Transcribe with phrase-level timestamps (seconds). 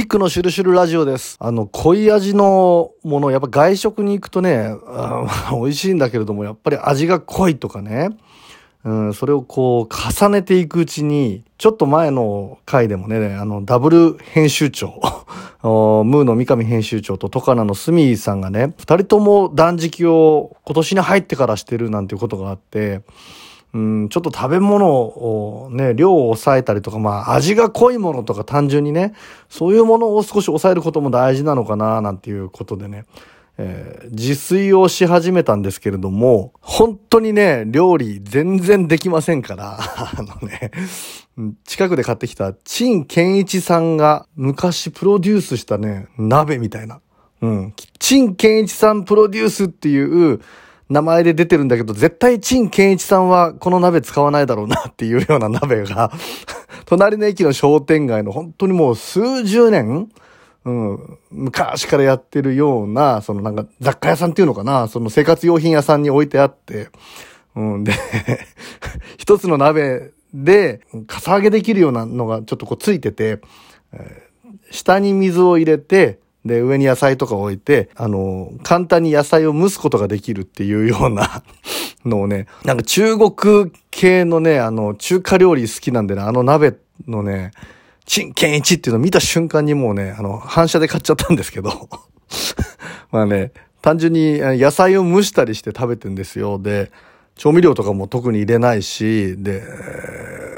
[0.00, 1.36] キックのシュルシュルラジオです。
[1.38, 4.74] あの、濃い味のもの、やっぱ外食に行くとね、
[5.52, 8.08] 美味しいんだけれども、やっぱり味が濃いとかね、
[8.82, 15.02] うん、それをこう、重ねていくうちに、ちょっと前の回でもね、あの、ダブル編集長、
[15.62, 23.02] ムーの三上編集長とトカナのスミーさんがね、二人とも断食を今年に入ってからしてるなんていうことがあって、
[23.72, 29.14] うん、ちょっと食べ物をね、量を抑えたりとか、まあ味が濃いものとか単純にね、
[29.48, 33.04] そういうものを少し抑えることも大事なのかな、なんていうことでね、
[33.58, 40.70] えー自炊をし始めたんですけれども、本当にね、料理全然できませんから、 あのね、
[41.64, 47.00] 近くで買ってきた陳健一さんが昔プロデュースしたね、鍋みたいな。
[47.40, 47.74] うん。
[47.98, 50.40] 陳健一さんプロデュースっていう
[50.90, 56.12] 名前で出てるんだけど、絶対陳健一さんはこの鍋使わないだろうなっていうような鍋が、
[56.84, 60.08] 隣の駅の商店街の本当にもう数十年
[60.62, 66.88] うん、昔からやってるような、そのなんか雑貨屋さんっていうのかな、その生活用品屋さんに置いてあって、
[67.56, 67.94] うん、で、
[69.16, 73.40] 一つの鍋で、かさ上げできるようなのがちょっとこうついてて、
[73.92, 74.30] えー
[74.70, 81.42] 下に水を入れて、で、上に野菜とか置いて、あの、簡単に野菜を蒸すことができるっていうような
[82.04, 87.50] のをね、なんか中国系のね、あの、中華料理好きなんでね、あの鍋のね、
[88.06, 91.88] 陳健一っていうのを見た瞬間にもうね、あの、反射で買っちゃったんですけど。
[93.12, 93.52] まあね、
[93.82, 96.58] 単純に野菜を蒸したりして食べてんですよ。
[96.58, 96.90] で、
[97.36, 99.62] 調味料とかも特に入れないし、で、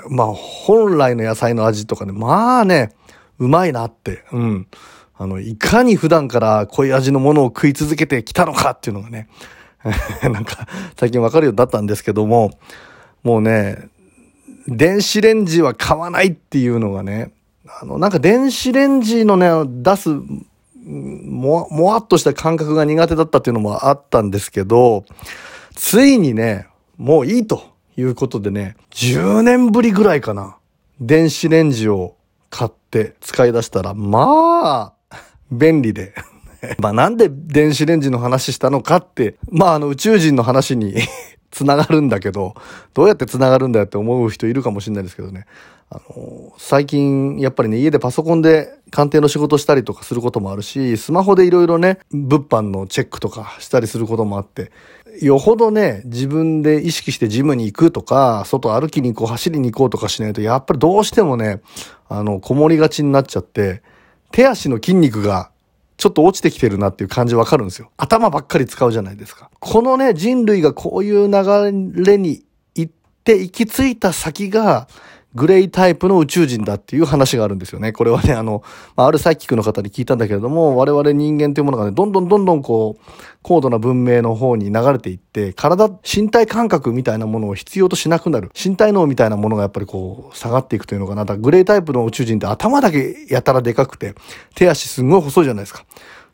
[0.09, 2.93] まあ本来の野菜の味とかね、まあね、
[3.39, 4.67] うまいなって、うん。
[5.23, 9.29] あの、いかに普段から濃い味のものを食い続けてきたのかっていうのがね、
[10.23, 12.51] なんか最近わかるようになったんですけども、
[13.23, 13.89] もうね、
[14.67, 17.33] 電子レンジは買わないっていうのがね、
[17.67, 20.11] あの、なんか電子レンジのね、出す、
[20.85, 25.05] も、もわっとした感覚が苦手だったっていうのもあったんですけど、
[25.75, 27.63] ついにね、もういいと
[27.97, 30.57] いうことでね、10年ぶりぐらいかな。
[31.01, 32.17] 電子レンジを
[32.51, 35.02] 買って使い出したら、まあ、
[35.53, 36.15] 便利で。
[36.79, 40.95] まあなんで電子レンジの話したのかって、まああの宇宙人の話に
[41.51, 42.55] つながるんだけど、
[42.95, 45.47] どうやってつながるんだよって思う人いるかもしれないですけどね。
[45.91, 54.73] あの、最近やっぱりね、家でパソコンで鑑定の仕事したりとかすることもあるし、スマホでいろいろね、物販のチェックとかしたりすることもあって、
[55.21, 61.61] よほどね、自分で意識してジムに行くとか、外歩きに行こう、走りに行こうとかしないと、やっぱりどうしてもね、
[62.09, 63.83] あの、こもりがちになっちゃって、
[64.33, 65.51] 手足の筋肉が
[65.97, 67.93] ちょっと落ちてきてるなっていう感じわかるんですよ。
[67.97, 69.51] 頭ばっかり使うじゃないですか。
[69.61, 72.43] このね、人類がこういう流れに
[72.75, 72.93] 行っ
[73.23, 74.89] て行き着いた先が、
[75.35, 77.93] グレイタイプの宇宙人だっていう話があるんですよね。
[77.93, 78.63] これはね、あの、
[78.97, 83.11] まあ、るサイキックの方に聞いたんだけれども、我々人間というものがね、どんどんどんどんこう、
[83.43, 88.51] 高度な文明の方に流れていって、体、身体感覚みたいなものを必要としなくなる。
[88.55, 91.25] 身体脳みたいなものがやっぱりこう、下がっていくというのかな。
[91.25, 94.15] だかグレイタイプの宇宙人って頭だけやたらでかくて、
[94.55, 95.87] 手足すんごい細いじゃないですか。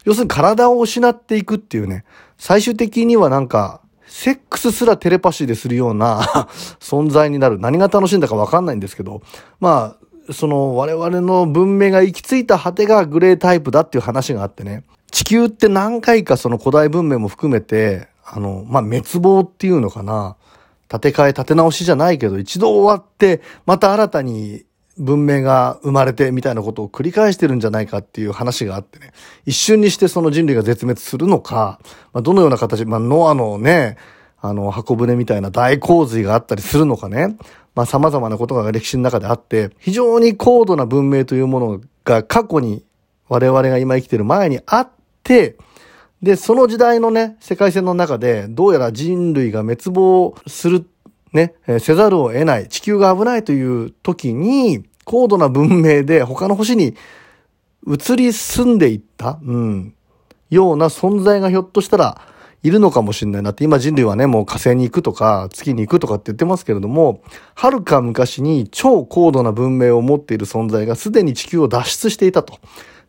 [0.04, 2.04] 要するに体を失っていくっていうね、
[2.36, 6.20] 最終的にはなんか、セックスすらテレパシーでするような
[6.80, 7.58] 存在になる。
[7.58, 9.22] 何が楽しいんだかわかんないんですけど、
[9.60, 9.96] ま
[10.28, 20.36] あ、その我々の文明が行き着いた果てがグレータイプだっていう話があってね、地球って何回かその古代文明も含めて、あの、まあ、滅亡っていうのかな。
[20.88, 24.64] 建て替え、建て直しじゃないけど、一度終わって、また新たに
[24.98, 29.12] 文明が生まれてみたいなことを繰り返してるんじゃないかっていう話があってね。
[29.46, 31.80] 一瞬にしてその人類が絶滅するのか、
[32.12, 33.96] まあ、どのような形、まあ、ノアのね、
[34.40, 37.36] あの、箱舟みたいな大洪水があったりするのかね。
[37.74, 42.84] まあ、様々なことが歴史の中であって、非常に高度な文明というものが過去に
[43.28, 44.90] 我々が今生きてる前にあっ
[45.22, 45.56] て、
[46.22, 50.84] で、その時代のね、世界線の中で、どうやら人類が滅亡する、
[51.32, 56.94] ね、せざるを得ない、地球が危ないという時に、高度な文明で他の星に
[57.86, 59.94] 移り住んでいった、うん、
[60.50, 62.20] ような存在がひょっとしたら
[62.62, 67.22] いるのかもしれないなって、今人類はね、もう火星に行くとか、月に行くとかって言ってますけれども、
[67.54, 72.58] はるか昔に超高度な文明を持っている存在がすでに地球を脱出していたと。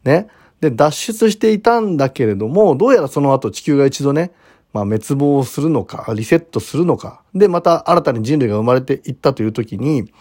[0.03, 0.27] ね。
[0.61, 4.31] で、脱出していたんだけれども、どうやらその後地球が一度ね、
[4.73, 10.11] まあ滅亡するのか、リセットするのか、で、また新たに人類が生まれていったという時に、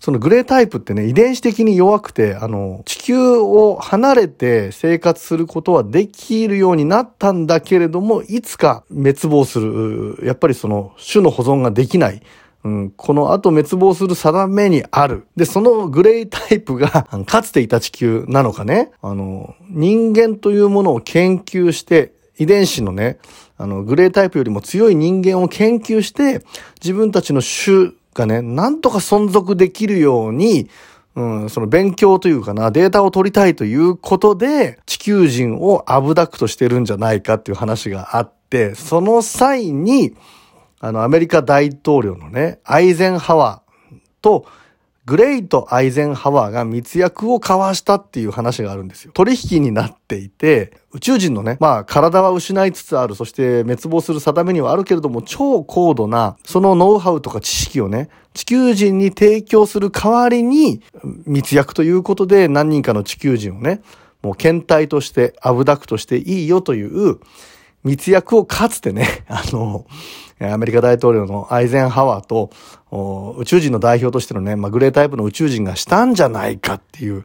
[0.00, 12.22] そのグレータイプってね、遺伝子的に弱くて、あの、地球を離れて生活することはできるようになったんだけれども、いつか滅亡する、やっぱりその種の保存ができない、
[12.64, 15.26] うん、この後滅亡する定めにある。
[15.36, 23.18] で、そのグレータイプが かつていた地球なのかね、あの、人間というものを研究して、遺伝子のね、
[23.58, 26.44] あの、グレータイプよりも強い人間を研究して、
[26.82, 30.68] 自分たちの種がね、なんとか存続できるように、
[31.14, 40.14] うん、その勉強というかな、データを取りたいということで、地球人をアブダクトしてるんじゃないかっていう話があって、その際に、
[40.78, 44.46] あの、アメリカ大統領のね、アイゼンハワーと、
[45.06, 49.12] グレイト・アイゼンハワーが密約を交わしたっていう話があるんですよ。
[49.12, 60.82] 取引になっていて、宇宙人のね、まあ体は失いつつある、そして滅亡する定めにはあるけれども、超高度な、そのノウハウとか知識をね、地球人に提供する代わりに、
[61.24, 63.82] 密約ということで何人かの地球人をね、
[64.22, 67.20] もう検体として、アブダクとしていいよという、
[67.86, 69.86] 密約をかつてね、 あの、
[70.40, 72.50] アメリカ大統領のアイゼンハワーと
[73.38, 77.24] 宇宙人の代表としてのね、まあ、グレータイプの宇宙人がしたんじゃないかっていう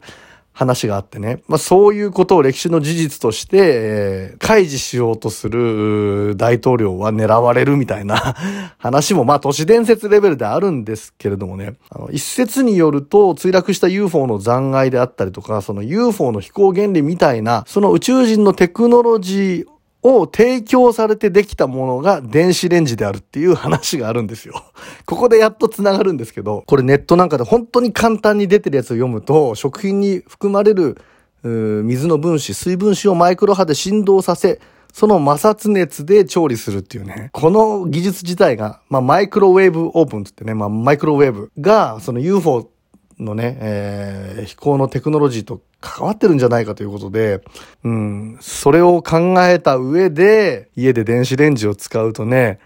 [0.52, 1.42] 話があってね。
[1.48, 8.36] まあ、そういうことを歴史の事実として、えー、開示しようとする大統領は狙われるみたいな
[8.78, 11.74] 話も、まあ、都市伝説レベルであるんですけれどもね。
[11.90, 19.72] あの一説によると、墜落した UFO の残骸であったりとか、その UFO の飛行原理みたいな、その宇宙人のテクノロジー
[20.02, 24.54] を提供されてできたものが電子レンジであるっていう話があるんですよ。
[25.06, 30.98] ここでやっと繋がるんですけど、これネットなんかで本当に簡単に出てるやつを読むと、食品に含まれる
[31.44, 34.60] 水の分子、水分子をマイクロ波で振動させ、
[34.92, 37.30] その摩擦熱で調理するっていうね。
[37.32, 42.70] この技術自体が、まあ、マイクロウェーブオープンつってね、まあ、マイクロウェーブが、その UFO
[43.18, 47.42] のね、えー、飛行のテクノロジーと関わってるんじゃないかということで、
[47.84, 52.58] うん、それを考えた上で、家で電子レンジを使うとね、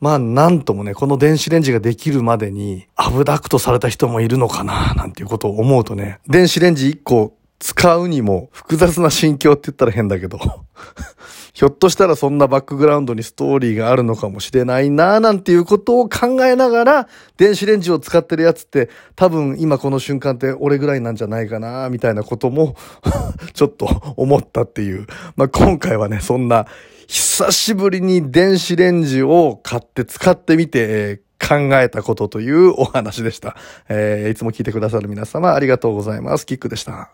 [0.00, 10.38] まあなんともね、この電子レンジができるまでに、アブダクトされた人もいるのかな、なんていうことを思うとね、電子レンジ1個使うにも複雑な心境って言ったら変だけど
[11.54, 17.08] ひょっとしたらそんなバックグラウンドにストーリーがあるのかもしれないなぁなんていうことを考えながら、
[17.38, 22.76] 電子レンジを使ってるやつって多分今この瞬間って俺ぐらいなんじゃないかなみたいなことも
[23.54, 25.06] ちょっと思ったっていう。
[25.36, 26.66] まあ、今回はね、そんな
[27.06, 33.56] 久しぶりに電子レンジを買って使ってみて、考えたことというお話でした。
[33.88, 36.44] えー、いつも聞いてくださる皆様ありがとうございます。
[36.46, 37.12] キックでした。